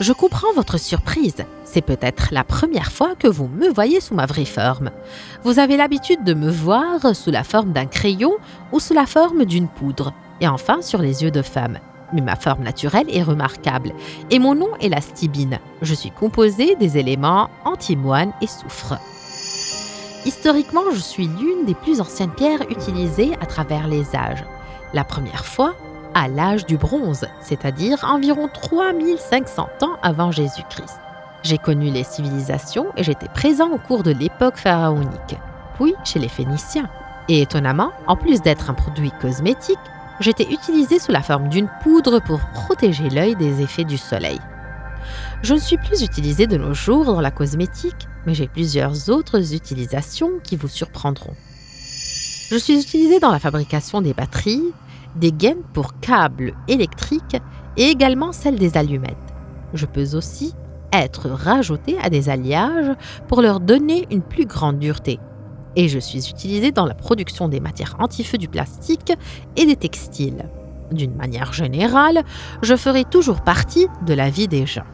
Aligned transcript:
Je 0.00 0.14
comprends 0.14 0.50
votre 0.54 0.78
surprise. 0.80 1.44
C'est 1.64 1.82
peut-être 1.82 2.28
la 2.32 2.42
première 2.42 2.90
fois 2.90 3.14
que 3.16 3.28
vous 3.28 3.48
me 3.48 3.68
voyez 3.68 4.00
sous 4.00 4.14
ma 4.14 4.24
vraie 4.24 4.46
forme. 4.46 4.90
Vous 5.44 5.58
avez 5.58 5.76
l'habitude 5.76 6.24
de 6.24 6.32
me 6.32 6.50
voir 6.50 7.14
sous 7.14 7.30
la 7.30 7.44
forme 7.44 7.72
d'un 7.72 7.84
crayon 7.84 8.32
ou 8.72 8.80
sous 8.80 8.94
la 8.94 9.04
forme 9.04 9.44
d'une 9.44 9.68
poudre, 9.68 10.14
et 10.40 10.48
enfin 10.48 10.80
sur 10.80 11.02
les 11.02 11.22
yeux 11.22 11.30
de 11.30 11.42
femme. 11.42 11.78
Mais 12.14 12.22
ma 12.22 12.34
forme 12.34 12.62
naturelle 12.62 13.14
est 13.14 13.22
remarquable, 13.22 13.92
et 14.30 14.38
mon 14.38 14.54
nom 14.54 14.70
est 14.80 14.88
la 14.88 15.02
stibine. 15.02 15.58
Je 15.82 15.94
suis 15.94 16.10
composée 16.10 16.76
des 16.76 16.96
éléments 16.96 17.50
antimoine 17.66 18.32
et 18.40 18.46
soufre. 18.46 18.94
Historiquement, 20.24 20.90
je 20.94 20.98
suis 20.98 21.28
l'une 21.28 21.66
des 21.66 21.74
plus 21.74 22.00
anciennes 22.00 22.32
pierres 22.34 22.70
utilisées 22.70 23.32
à 23.42 23.44
travers 23.44 23.86
les 23.86 24.16
âges. 24.16 24.44
La 24.94 25.04
première 25.04 25.44
fois, 25.44 25.74
à 26.14 26.28
l'âge 26.28 26.66
du 26.66 26.76
bronze, 26.76 27.26
c'est-à-dire 27.40 28.04
environ 28.04 28.48
3500 28.52 29.68
ans 29.82 29.96
avant 30.02 30.30
Jésus-Christ. 30.30 31.00
J'ai 31.42 31.58
connu 31.58 31.90
les 31.90 32.04
civilisations 32.04 32.86
et 32.96 33.04
j'étais 33.04 33.28
présent 33.28 33.70
au 33.70 33.78
cours 33.78 34.02
de 34.02 34.10
l'époque 34.10 34.56
pharaonique, 34.56 35.36
puis 35.78 35.94
chez 36.04 36.18
les 36.18 36.28
Phéniciens. 36.28 36.88
Et 37.28 37.42
étonnamment, 37.42 37.92
en 38.06 38.16
plus 38.16 38.42
d'être 38.42 38.70
un 38.70 38.74
produit 38.74 39.12
cosmétique, 39.20 39.78
j'étais 40.20 40.50
utilisé 40.50 40.98
sous 40.98 41.12
la 41.12 41.22
forme 41.22 41.48
d'une 41.48 41.70
poudre 41.82 42.20
pour 42.20 42.40
protéger 42.54 43.08
l'œil 43.08 43.36
des 43.36 43.62
effets 43.62 43.84
du 43.84 43.96
soleil. 43.96 44.40
Je 45.42 45.54
ne 45.54 45.58
suis 45.58 45.78
plus 45.78 46.02
utilisé 46.02 46.46
de 46.46 46.56
nos 46.56 46.74
jours 46.74 47.06
dans 47.06 47.20
la 47.20 47.30
cosmétique, 47.30 48.08
mais 48.26 48.34
j'ai 48.34 48.48
plusieurs 48.48 49.08
autres 49.08 49.54
utilisations 49.54 50.32
qui 50.42 50.56
vous 50.56 50.68
surprendront. 50.68 51.34
Je 52.50 52.56
suis 52.56 52.80
utilisé 52.80 53.20
dans 53.20 53.30
la 53.30 53.38
fabrication 53.38 54.02
des 54.02 54.12
batteries, 54.12 54.72
des 55.16 55.32
gaines 55.32 55.62
pour 55.72 55.98
câbles 56.00 56.54
électriques 56.68 57.36
et 57.76 57.84
également 57.84 58.32
celles 58.32 58.58
des 58.58 58.76
allumettes. 58.76 59.16
Je 59.74 59.86
peux 59.86 60.16
aussi 60.16 60.54
être 60.92 61.28
rajouté 61.28 61.96
à 62.02 62.10
des 62.10 62.28
alliages 62.28 62.96
pour 63.28 63.42
leur 63.42 63.60
donner 63.60 64.06
une 64.10 64.22
plus 64.22 64.46
grande 64.46 64.78
dureté. 64.78 65.18
Et 65.76 65.88
je 65.88 65.98
suis 65.98 66.28
utilisé 66.28 66.72
dans 66.72 66.86
la 66.86 66.94
production 66.94 67.48
des 67.48 67.60
matières 67.60 67.96
anti-feu 68.00 68.38
du 68.38 68.48
plastique 68.48 69.12
et 69.56 69.66
des 69.66 69.76
textiles. 69.76 70.48
D'une 70.90 71.14
manière 71.14 71.52
générale, 71.52 72.22
je 72.62 72.74
ferai 72.74 73.04
toujours 73.04 73.42
partie 73.42 73.86
de 74.04 74.14
la 74.14 74.30
vie 74.30 74.48
des 74.48 74.66
gens. 74.66 74.86